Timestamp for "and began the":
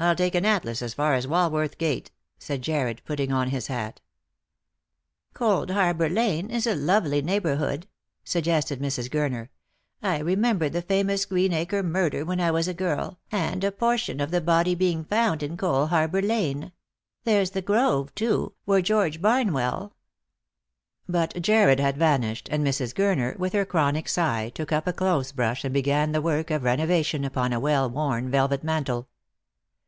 25.64-26.22